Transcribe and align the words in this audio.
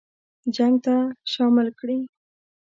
جنګ 0.55 0.75
ته 0.85 0.95
شامل 1.31 1.67
کړي. 1.79 1.99